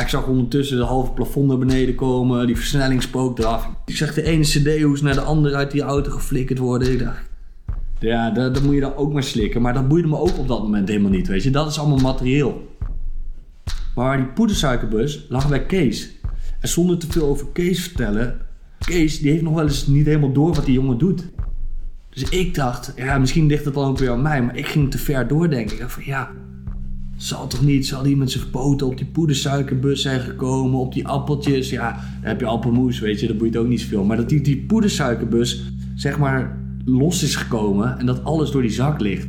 ik 0.00 0.08
zag 0.08 0.26
ondertussen 0.26 0.76
de 0.76 0.84
halve 0.84 1.12
plafond 1.12 1.48
naar 1.48 1.58
beneden 1.58 1.94
komen, 1.94 2.46
die 2.46 2.56
versnelling 2.56 3.02
spook 3.02 3.38
eraf. 3.38 3.68
Ik 3.84 3.96
zag 3.96 4.14
de 4.14 4.22
ene 4.22 4.42
cd-hoes 4.42 5.00
naar 5.00 5.14
de 5.14 5.20
andere 5.20 5.56
uit 5.56 5.70
die 5.70 5.82
auto 5.82 6.10
geflikkerd 6.10 6.58
worden. 6.58 6.92
Ik 6.92 6.98
dacht, 6.98 7.28
ja, 7.98 8.30
dat, 8.30 8.54
dat 8.54 8.62
moet 8.62 8.74
je 8.74 8.80
dan 8.80 8.94
ook 8.94 9.12
maar 9.12 9.22
slikken. 9.22 9.62
Maar 9.62 9.74
dat 9.74 9.88
boeide 9.88 10.08
me 10.08 10.18
ook 10.18 10.38
op 10.38 10.48
dat 10.48 10.62
moment 10.62 10.88
helemaal 10.88 11.10
niet, 11.10 11.28
weet 11.28 11.42
je. 11.42 11.50
Dat 11.50 11.70
is 11.70 11.78
allemaal 11.78 11.98
materieel. 11.98 12.74
Maar 13.94 14.16
die 14.16 14.26
poedersuikerbus 14.26 15.26
lag 15.28 15.48
bij 15.48 15.66
Kees. 15.66 16.10
En 16.60 16.68
zonder 16.68 16.98
te 16.98 17.06
veel 17.10 17.26
over 17.26 17.46
Kees 17.52 17.82
vertellen... 17.82 18.40
Kees, 18.78 19.18
die 19.18 19.30
heeft 19.30 19.42
nog 19.42 19.54
wel 19.54 19.62
eens 19.62 19.86
niet 19.86 20.06
helemaal 20.06 20.32
door 20.32 20.54
wat 20.54 20.64
die 20.64 20.74
jongen 20.74 20.98
doet. 20.98 21.24
Dus 22.10 22.28
ik 22.28 22.54
dacht, 22.54 22.92
ja, 22.96 23.18
misschien 23.18 23.46
ligt 23.46 23.64
het 23.64 23.74
dan 23.74 23.88
ook 23.88 23.98
weer 23.98 24.10
aan 24.10 24.22
mij. 24.22 24.42
Maar 24.42 24.56
ik 24.56 24.66
ging 24.66 24.90
te 24.90 24.98
ver 24.98 25.28
doordenken. 25.28 25.74
Ik 25.74 25.80
dacht 25.80 25.92
van, 25.92 26.04
ja... 26.04 26.30
Zal 27.16 27.46
toch 27.46 27.62
niet, 27.62 27.86
zal 27.86 28.16
met 28.16 28.30
zijn 28.30 28.50
poten 28.50 28.86
op 28.86 28.96
die 28.96 29.06
poedersuikerbus 29.06 30.02
zijn 30.02 30.20
gekomen, 30.20 30.80
op 30.80 30.92
die 30.92 31.08
appeltjes. 31.08 31.70
Ja, 31.70 31.92
dan 31.92 32.28
heb 32.28 32.40
je 32.40 32.46
appelmoes, 32.46 32.98
weet 32.98 33.20
je, 33.20 33.26
dat 33.26 33.38
boeit 33.38 33.56
ook 33.56 33.68
niet 33.68 33.80
zoveel. 33.80 34.04
Maar 34.04 34.16
dat 34.16 34.28
die, 34.28 34.40
die 34.40 34.64
poedersuikerbus, 34.66 35.72
zeg 35.94 36.18
maar, 36.18 36.58
los 36.84 37.22
is 37.22 37.36
gekomen 37.36 37.98
en 37.98 38.06
dat 38.06 38.24
alles 38.24 38.50
door 38.50 38.62
die 38.62 38.70
zak 38.70 39.00
ligt. 39.00 39.28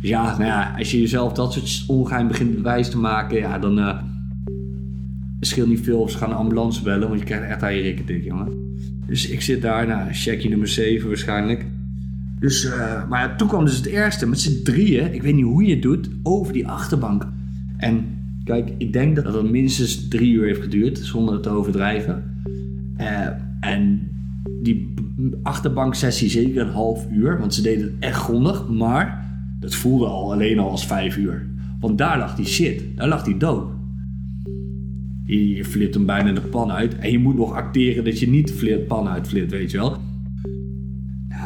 Dus 0.00 0.08
ja, 0.08 0.22
nou 0.38 0.44
ja, 0.44 0.74
als 0.78 0.90
je 0.90 1.00
jezelf 1.00 1.32
dat 1.32 1.52
soort 1.52 1.84
ongeheim 1.86 2.28
begint 2.28 2.54
bewijs 2.54 2.90
te 2.90 2.98
maken, 2.98 3.38
ja, 3.38 3.58
dan 3.58 3.78
het 3.78 5.46
scheelt 5.46 5.68
niet 5.68 5.80
veel 5.80 6.00
of 6.00 6.10
ze 6.10 6.18
gaan 6.18 6.30
een 6.30 6.36
ambulance 6.36 6.82
bellen, 6.82 7.08
want 7.08 7.20
je 7.20 7.26
krijgt 7.26 7.44
echt 7.44 7.62
aan 7.62 7.74
je 7.74 7.82
rikken 7.82 8.06
dik, 8.06 8.24
jongen. 8.24 8.78
Dus 9.06 9.28
ik 9.28 9.42
zit 9.42 9.62
daar, 9.62 9.86
nou, 9.86 10.12
checkje 10.12 10.48
nummer 10.48 10.68
7 10.68 11.08
waarschijnlijk. 11.08 11.66
Dus, 12.38 12.64
eh, 12.64 13.08
maar 13.08 13.36
toen 13.36 13.48
kwam 13.48 13.64
dus 13.64 13.76
het 13.76 13.88
ergste. 13.88 14.26
Met 14.26 14.40
z'n 14.40 14.62
drieën, 14.62 15.14
ik 15.14 15.22
weet 15.22 15.34
niet 15.34 15.44
hoe 15.44 15.64
je 15.64 15.72
het 15.72 15.82
doet, 15.82 16.08
over 16.22 16.52
die 16.52 16.68
achterbank. 16.68 17.28
En 17.76 18.04
kijk, 18.44 18.72
ik 18.78 18.92
denk 18.92 19.16
dat 19.16 19.24
dat 19.24 19.50
minstens 19.50 20.08
drie 20.08 20.32
uur 20.32 20.44
heeft 20.44 20.62
geduurd, 20.62 20.98
zonder 20.98 21.34
het 21.34 21.42
te 21.42 21.48
overdrijven. 21.48 22.42
Eh, 22.96 23.26
en 23.60 24.10
die 24.62 24.94
achterbanksessie 25.42 26.30
zeker 26.30 26.62
een 26.62 26.72
half 26.72 27.10
uur, 27.10 27.38
want 27.38 27.54
ze 27.54 27.62
deden 27.62 27.84
het 27.84 27.94
echt 27.98 28.18
grondig. 28.18 28.68
Maar 28.68 29.26
dat 29.60 29.74
voelde 29.74 30.06
al 30.06 30.32
alleen 30.32 30.58
al 30.58 30.70
als 30.70 30.86
vijf 30.86 31.16
uur. 31.16 31.46
Want 31.80 31.98
daar 31.98 32.18
lag 32.18 32.36
die 32.36 32.46
shit, 32.46 32.82
daar 32.96 33.08
lag 33.08 33.24
die 33.24 33.36
dood. 33.36 33.74
Je, 35.24 35.64
flipt 35.64 35.94
hem 35.94 36.06
bijna 36.06 36.32
de 36.32 36.40
pan 36.40 36.72
uit. 36.72 36.98
En 36.98 37.10
je 37.10 37.18
moet 37.18 37.36
nog 37.36 37.52
acteren 37.52 38.04
dat 38.04 38.18
je 38.18 38.28
niet 38.28 38.60
de 38.60 38.84
pan 38.88 39.08
uitflipt, 39.08 39.50
weet 39.50 39.70
je 39.70 39.76
wel. 39.76 39.96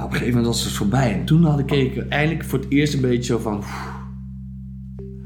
Nou, 0.00 0.12
op 0.12 0.18
een 0.18 0.24
gegeven 0.24 0.40
moment 0.42 0.56
was 0.56 0.70
het 0.70 0.78
voorbij. 0.78 1.12
En 1.12 1.24
toen 1.24 1.44
had 1.44 1.58
ik 1.58 1.70
ik 1.70 2.08
eindelijk 2.08 2.44
voor 2.44 2.58
het 2.58 2.70
eerst 2.70 2.94
een 2.94 3.00
beetje 3.00 3.22
zo 3.22 3.38
van... 3.38 3.64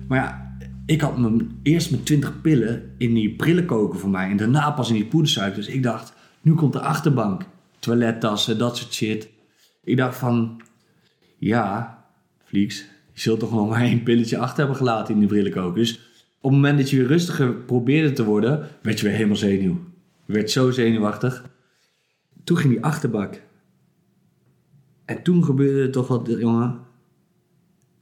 Maar 0.08 0.18
ja, 0.18 0.56
ik 0.86 1.00
had 1.00 1.18
mijn, 1.18 1.58
eerst 1.62 1.90
mijn 1.90 2.02
20 2.02 2.40
pillen 2.40 2.94
in 2.98 3.14
die 3.14 3.30
brillenkoker 3.30 3.98
voor 3.98 4.10
mij. 4.10 4.30
En 4.30 4.36
daarna 4.36 4.70
pas 4.70 4.88
in 4.88 4.94
die 4.94 5.04
poedersuiker. 5.04 5.56
Dus 5.56 5.74
ik 5.74 5.82
dacht, 5.82 6.12
nu 6.40 6.54
komt 6.54 6.72
de 6.72 6.80
achterbank. 6.80 7.42
Toilettassen, 7.78 8.58
dat 8.58 8.76
soort 8.76 8.92
shit. 8.92 9.28
Ik 9.84 9.96
dacht 9.96 10.16
van... 10.16 10.60
Ja, 11.38 11.98
Vlieks, 12.44 12.78
je 13.12 13.20
zult 13.20 13.40
toch 13.40 13.52
nog 13.52 13.68
maar 13.68 13.82
één 13.82 14.02
pilletje 14.02 14.38
achter 14.38 14.58
hebben 14.58 14.76
gelaten 14.76 15.14
in 15.14 15.20
die 15.20 15.28
brillenkoker. 15.28 15.74
Dus 15.74 15.94
op 16.40 16.50
het 16.50 16.60
moment 16.60 16.78
dat 16.78 16.90
je 16.90 16.96
weer 16.96 17.06
rustiger 17.06 17.54
probeerde 17.54 18.12
te 18.12 18.24
worden... 18.24 18.68
werd 18.82 19.00
je 19.00 19.06
weer 19.06 19.14
helemaal 19.14 19.36
zenuw. 19.36 19.80
Je 20.24 20.32
werd 20.32 20.50
zo 20.50 20.70
zenuwachtig. 20.70 21.44
Toen 22.44 22.56
ging 22.56 22.72
die 22.72 22.84
achterbak. 22.84 23.42
En 25.04 25.22
toen 25.22 25.44
gebeurde 25.44 25.90
toch 25.90 26.08
wat, 26.08 26.34
jongen. 26.38 26.78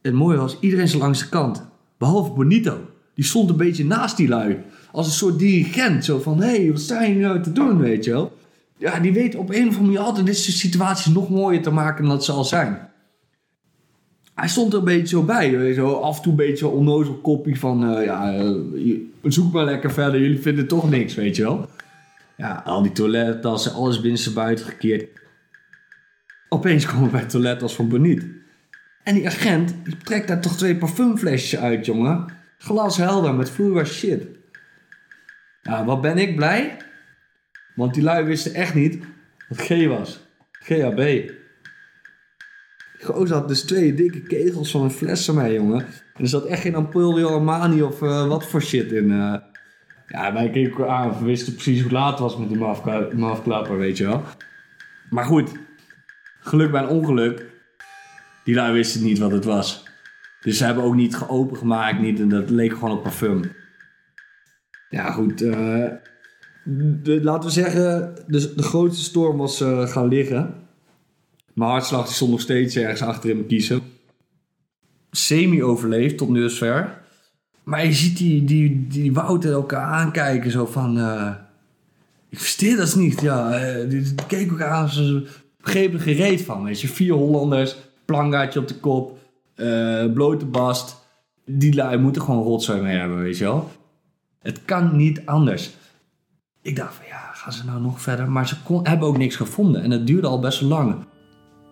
Het 0.02 0.12
mooie 0.14 0.36
was, 0.36 0.56
iedereen 0.60 0.88
zat 0.88 1.00
langs 1.00 1.18
de 1.18 1.28
kant. 1.28 1.66
Behalve 1.98 2.32
Bonito. 2.32 2.78
Die 3.14 3.24
stond 3.24 3.50
een 3.50 3.56
beetje 3.56 3.84
naast 3.84 4.16
die 4.16 4.28
lui. 4.28 4.58
Als 4.92 5.06
een 5.06 5.12
soort 5.12 5.38
dirigent. 5.38 6.04
Zo 6.04 6.18
van, 6.18 6.40
hé, 6.40 6.56
hey, 6.56 6.70
wat 6.70 6.80
sta 6.80 7.02
je 7.02 7.14
nou 7.14 7.42
te 7.42 7.52
doen, 7.52 7.78
weet 7.78 8.04
je 8.04 8.10
wel. 8.10 8.32
Ja, 8.78 9.00
die 9.00 9.12
weet 9.12 9.34
op 9.34 9.50
een 9.50 9.54
of 9.54 9.64
andere 9.64 9.82
manier 9.82 9.98
altijd 9.98 10.26
dit 10.26 10.36
soort 10.36 10.56
situaties 10.56 11.12
nog 11.12 11.30
mooier 11.30 11.62
te 11.62 11.70
maken 11.70 12.04
dan 12.04 12.12
dat 12.12 12.24
ze 12.24 12.32
al 12.32 12.44
zijn. 12.44 12.90
Hij 14.34 14.48
stond 14.48 14.72
er 14.72 14.78
een 14.78 14.84
beetje 14.84 15.06
zo 15.06 15.22
bij. 15.22 15.74
wel. 15.76 16.04
Af 16.04 16.16
en 16.16 16.22
toe 16.22 16.32
een 16.32 16.36
beetje 16.36 16.66
onnozel 16.66 17.14
kopie 17.14 17.58
van... 17.58 17.94
eh, 17.94 18.04
ja, 18.04 18.34
eh, 18.34 18.50
zoek 19.22 19.52
maar 19.52 19.64
lekker 19.64 19.92
verder. 19.92 20.20
Jullie 20.20 20.40
vinden 20.40 20.66
toch 20.68 20.90
niks, 20.90 21.14
weet 21.14 21.36
je 21.36 21.42
wel. 21.42 21.68
Ja, 22.36 22.62
al 22.64 22.82
die 22.82 22.92
toilettassen, 22.92 23.72
alles 23.72 24.00
binnen 24.00 24.34
buiten 24.34 24.66
gekeerd. 24.66 25.08
Opeens 26.52 26.86
komen 26.86 27.04
we 27.04 27.10
bij 27.10 27.20
het 27.20 27.30
toilettas 27.30 27.74
van 27.74 27.88
Boniet. 27.88 28.26
En 29.02 29.14
die 29.14 29.26
agent, 29.26 29.74
die 29.84 29.96
trekt 29.96 30.28
daar 30.28 30.40
toch 30.40 30.56
twee 30.56 30.76
parfumflesjes 30.76 31.60
uit, 31.60 31.86
jongen. 31.86 32.26
Glashelder 32.58 33.34
met 33.34 33.50
vloeibaar 33.50 33.86
shit. 33.86 34.22
Ja, 35.62 35.84
wat 35.84 36.00
ben 36.00 36.18
ik 36.18 36.36
blij. 36.36 36.76
Want 37.74 37.94
die 37.94 38.02
lui 38.02 38.24
wisten 38.24 38.54
echt 38.54 38.74
niet 38.74 39.04
wat 39.48 39.60
G 39.60 39.86
was. 39.86 40.26
GHB. 40.52 41.30
Gozer 43.00 43.36
had 43.36 43.48
dus 43.48 43.62
twee 43.62 43.94
dikke 43.94 44.20
kegels 44.22 44.70
van 44.70 44.82
een 44.82 44.90
fles 44.90 45.24
van 45.24 45.34
mij, 45.34 45.52
jongen. 45.52 45.80
En 46.14 46.22
er 46.22 46.28
zat 46.28 46.44
echt 46.46 46.62
geen 46.62 46.74
Ampulio 46.74 47.28
Armani 47.28 47.82
of 47.82 48.02
eh, 48.02 48.26
wat 48.28 48.46
voor 48.46 48.62
shit 48.62 48.92
in. 48.92 49.10
eh. 49.10 49.34
Ja, 50.06 50.32
wij 50.32 50.50
keken 50.50 50.90
aan. 50.90 51.18
We 51.18 51.24
wisten 51.24 51.52
precies 51.52 51.82
hoe 51.82 51.90
laat 51.92 52.10
het 52.10 52.18
was 52.18 52.36
met 52.36 52.48
die 52.48 52.58
mafkla- 52.58 53.08
mafklapper, 53.16 53.76
weet 53.78 53.96
je 53.96 54.04
wel. 54.04 54.22
Maar 55.10 55.24
goed, 55.24 55.50
geluk 56.42 56.70
bij 56.70 56.82
een 56.82 56.88
ongeluk. 56.88 57.50
Die 58.44 58.54
lui 58.54 58.72
wisten 58.72 59.02
niet 59.02 59.18
wat 59.18 59.30
het 59.30 59.44
was. 59.44 59.84
Dus 60.42 60.56
ze 60.56 60.64
hebben 60.64 60.84
ook 60.84 60.94
niet 60.94 61.16
geopengemaakt, 61.16 62.00
niet, 62.00 62.20
en 62.20 62.28
dat 62.28 62.50
leek 62.50 62.72
gewoon 62.72 62.90
op 62.90 63.02
parfum. 63.02 63.52
Ja, 64.90 65.10
goed. 65.10 65.42
eh, 65.42 65.86
de, 66.64 67.20
laten 67.22 67.48
we 67.48 67.54
zeggen, 67.54 68.14
de, 68.26 68.54
de 68.54 68.62
grootste 68.62 69.04
storm 69.04 69.36
was 69.36 69.60
eh, 69.60 69.86
gaan 69.86 70.08
liggen. 70.08 70.54
Mijn 71.52 71.70
hartslag 71.70 72.08
stond 72.08 72.30
nog 72.30 72.40
steeds 72.40 72.76
ergens 72.76 73.02
achter 73.02 73.30
in 73.30 73.36
mijn 73.36 73.48
kiezen. 73.48 73.80
Semi-overleefd 75.10 76.18
tot 76.18 76.34
dusver. 76.34 77.00
Maar 77.62 77.86
je 77.86 77.92
ziet 77.92 78.16
die, 78.16 78.44
die, 78.44 78.86
die 78.88 79.12
Wouter 79.12 79.52
elkaar 79.52 79.86
aankijken, 79.86 80.50
zo 80.50 80.66
van... 80.66 80.98
eh, 80.98 81.34
ik 82.28 82.38
versteer 82.38 82.76
dat 82.76 82.96
niet, 82.96 83.20
ja. 83.20 83.58
die, 83.84 84.14
die 84.28 84.48
elkaar 84.50 84.70
aan, 84.70 84.88
ze 84.88 85.26
begrepen 85.62 85.98
er 85.98 86.04
gereed 86.04 86.42
van, 86.42 86.64
weet 86.64 86.80
je. 86.80 86.88
Vier 86.88 87.14
Hollanders, 87.14 87.76
plangaatje 88.04 88.60
op 88.60 88.68
de 88.68 88.78
kop, 88.78 89.18
eh, 89.54 90.12
blote 90.12 90.44
bast. 90.44 91.00
Die 91.46 91.74
lui 91.74 91.98
moeten 91.98 92.22
gewoon 92.22 92.42
rotzooi 92.42 92.80
mee 92.80 92.96
hebben, 92.96 93.18
weet 93.18 93.38
je 93.38 93.44
wel. 93.44 93.70
Het 94.38 94.64
kan 94.64 94.96
niet 94.96 95.26
anders. 95.26 95.70
Ik 96.62 96.76
dacht 96.76 96.94
van, 96.94 97.04
ja, 97.08 97.30
gaan 97.32 97.52
ze 97.52 97.64
nou 97.64 97.80
nog 97.80 98.00
verder? 98.00 98.30
Maar 98.30 98.48
ze 98.48 98.62
kon, 98.62 98.86
hebben 98.86 99.08
ook 99.08 99.18
niks 99.18 99.36
gevonden 99.36 99.82
en 99.82 99.90
het 99.90 100.06
duurde 100.06 100.26
al 100.26 100.40
best 100.40 100.60
lang. 100.60 101.04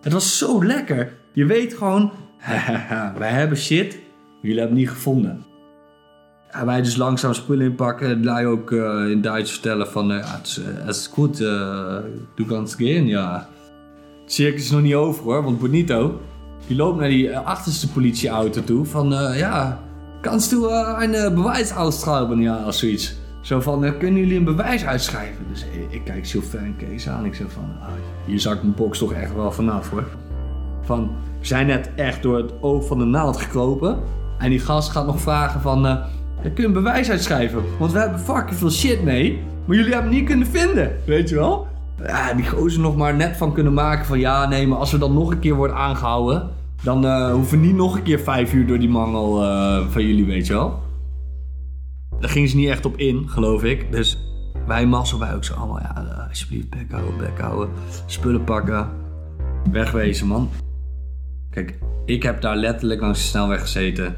Het 0.01 0.13
was 0.13 0.37
zo 0.37 0.65
lekker. 0.65 1.13
Je 1.33 1.45
weet 1.45 1.73
gewoon, 1.73 2.11
wij 3.17 3.31
hebben 3.31 3.57
shit. 3.57 3.99
Jullie 4.41 4.59
hebben 4.59 4.77
niet 4.77 4.89
gevonden. 4.89 5.43
En 6.51 6.65
wij 6.65 6.81
dus 6.81 6.95
langzaam 6.95 7.33
spullen 7.33 7.65
inpakken. 7.65 8.27
Hij 8.27 8.45
ook 8.45 8.71
uh, 8.71 9.09
in 9.09 9.21
Duits 9.21 9.51
vertellen 9.51 9.87
van... 9.87 10.11
Uh, 10.11 10.33
het, 10.33 10.61
is, 10.87 11.07
goed, 11.07 11.41
uh, 11.41 11.97
du 12.35 12.45
kannst 12.45 12.75
gehen, 12.75 13.07
ja. 13.07 13.49
Circus 14.31 14.63
is 14.63 14.71
nog 14.71 14.81
niet 14.81 14.93
over 14.93 15.23
hoor, 15.23 15.43
want 15.43 15.59
Bonito... 15.59 16.19
Die 16.67 16.77
loopt 16.77 16.99
naar 16.99 17.09
die 17.09 17.37
achterste 17.37 17.91
politieauto 17.91 18.63
toe 18.63 18.85
van... 18.85 19.09
ja, 19.35 19.79
kannst 20.21 20.49
du 20.49 20.67
een 20.67 21.33
bewijs 21.35 21.73
uitschrijven? 21.73 22.39
Ja, 22.39 22.67
of 22.67 22.73
zoiets. 22.73 23.15
Zo 23.41 23.59
van, 23.59 23.97
kunnen 23.97 24.19
jullie 24.19 24.37
een 24.37 24.43
bewijs 24.43 24.85
uitschrijven? 24.85 25.45
Dus 25.49 25.65
ik, 25.89 26.01
kijk 26.03 26.25
Sylvain 26.25 26.65
en 26.65 26.75
Kees 26.77 27.09
aan. 27.09 27.25
Ik 27.25 27.33
zeg 27.33 27.51
van, 27.51 27.63
ah, 27.81 27.87
hier 28.25 28.39
zak 28.39 28.61
mijn 28.61 28.75
box 28.75 28.97
toch 28.97 29.13
echt 29.13 29.33
wel 29.35 29.51
vanaf 29.51 29.89
hoor. 29.89 30.07
Van, 30.81 31.11
we 31.39 31.45
zijn 31.45 31.67
net 31.67 31.89
echt 31.95 32.21
door 32.21 32.37
het 32.37 32.51
oog 32.61 32.87
van 32.87 32.97
de 32.97 33.05
naald 33.05 33.37
gekropen. 33.37 33.99
En 34.37 34.49
die 34.49 34.59
gast 34.59 34.89
gaat 34.89 35.05
nog 35.05 35.21
vragen 35.21 35.61
van... 35.61 35.99
Kun 36.41 36.51
je 36.55 36.63
een 36.63 36.73
bewijs 36.73 37.09
uitschrijven? 37.09 37.63
Want 37.79 37.91
we 37.91 37.99
hebben 37.99 38.19
fucking 38.19 38.57
veel 38.57 38.71
shit 38.71 39.03
mee. 39.03 39.43
Maar 39.65 39.77
jullie 39.77 39.93
hebben 39.93 40.11
het 40.11 40.19
niet 40.19 40.29
kunnen 40.29 40.47
vinden. 40.47 40.91
Weet 41.05 41.29
je 41.29 41.35
wel? 41.35 41.67
Ja, 42.05 42.33
die 42.33 42.49
gozer 42.49 42.81
nog 42.81 42.95
maar 42.95 43.15
net 43.15 43.37
van 43.37 43.53
kunnen 43.53 43.73
maken 43.73 44.05
van... 44.05 44.19
Ja, 44.19 44.47
nee, 44.47 44.67
maar 44.67 44.77
als 44.77 44.91
we 44.91 44.97
dan 44.97 45.13
nog 45.13 45.31
een 45.31 45.39
keer 45.39 45.55
worden 45.55 45.75
aangehouden... 45.75 46.49
Dan 46.83 47.05
uh, 47.05 47.31
hoeven 47.31 47.59
we 47.59 47.65
niet 47.65 47.75
nog 47.75 47.95
een 47.95 48.03
keer 48.03 48.19
vijf 48.19 48.53
uur 48.53 48.67
door 48.67 48.79
die 48.79 48.89
mangel 48.89 49.43
uh, 49.43 49.87
van 49.87 50.07
jullie, 50.07 50.25
weet 50.25 50.47
je 50.47 50.53
wel? 50.53 50.79
Daar 52.19 52.29
gingen 52.29 52.49
ze 52.49 52.55
niet 52.55 52.69
echt 52.69 52.85
op 52.85 52.97
in, 52.97 53.29
geloof 53.29 53.63
ik. 53.63 53.91
Dus 53.91 54.17
wij 54.67 54.85
massen 54.85 55.19
wij 55.19 55.35
ook 55.35 55.43
zo 55.43 55.53
allemaal... 55.53 55.79
Ja, 55.79 56.25
alsjeblieft, 56.29 56.69
bek 56.69 56.91
houden, 56.91 57.17
bek 57.17 57.39
houden. 57.39 57.69
Spullen 58.05 58.43
pakken. 58.43 58.89
Wegwezen, 59.71 60.27
man. 60.27 60.49
Kijk, 61.49 61.79
ik 62.05 62.23
heb 62.23 62.41
daar 62.41 62.55
letterlijk 62.55 63.01
langs 63.01 63.19
de 63.19 63.25
snelweg 63.25 63.61
gezeten. 63.61 64.15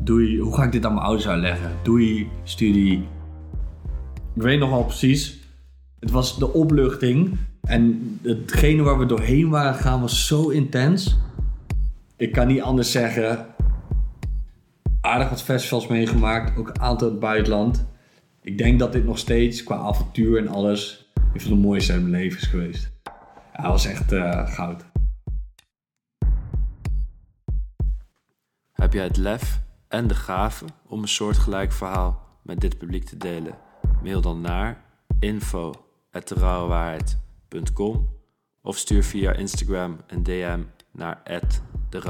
Doei, 0.00 0.38
hoe 0.38 0.54
ga 0.54 0.64
ik 0.64 0.72
dit 0.72 0.86
aan 0.86 0.94
mijn 0.94 1.06
ouders 1.06 1.28
uitleggen? 1.28 1.70
Doei, 1.82 2.28
studie. 2.42 3.08
Ik 4.34 4.42
weet 4.42 4.58
nog 4.58 4.86
precies. 4.86 5.39
Het 6.00 6.10
was 6.10 6.38
de 6.38 6.52
opluchting. 6.52 7.38
En 7.62 8.18
hetgene 8.22 8.82
waar 8.82 8.98
we 8.98 9.06
doorheen 9.06 9.48
waren 9.48 9.74
gegaan 9.74 10.00
was 10.00 10.26
zo 10.26 10.48
intens. 10.48 11.16
Ik 12.16 12.32
kan 12.32 12.46
niet 12.46 12.62
anders 12.62 12.90
zeggen. 12.90 13.46
Aardig 15.00 15.28
wat 15.28 15.42
festivals 15.42 15.86
meegemaakt. 15.86 16.58
Ook 16.58 16.68
een 16.68 16.80
aantal 16.80 17.18
buitenland. 17.18 17.86
Ik 18.42 18.58
denk 18.58 18.78
dat 18.78 18.92
dit 18.92 19.04
nog 19.04 19.18
steeds 19.18 19.62
qua 19.62 19.76
avontuur 19.76 20.38
en 20.38 20.48
alles. 20.48 21.10
een 21.34 21.40
van 21.40 21.50
de 21.50 21.56
mooiste 21.56 21.92
in 21.92 22.10
mijn 22.10 22.22
leven 22.22 22.38
is 22.40 22.46
geweest. 22.46 22.90
Ja, 23.56 23.68
was 23.68 23.86
echt 23.86 24.12
uh, 24.12 24.48
goud. 24.48 24.84
Heb 28.72 28.92
jij 28.92 29.04
het 29.04 29.16
lef 29.16 29.60
en 29.88 30.06
de 30.06 30.14
gave 30.14 30.64
om 30.86 31.02
een 31.02 31.08
soortgelijk 31.08 31.72
verhaal 31.72 32.38
met 32.42 32.60
dit 32.60 32.78
publiek 32.78 33.04
te 33.04 33.16
delen? 33.16 33.54
Mail 34.02 34.20
dan 34.20 34.40
naar 34.40 34.84
info.derouwewaarheid.com 36.12 38.08
of 38.62 38.76
stuur 38.78 39.04
via 39.04 39.32
Instagram 39.32 40.00
een 40.06 40.22
DM 40.22 40.62
naar 40.92 41.20
de 41.90 42.00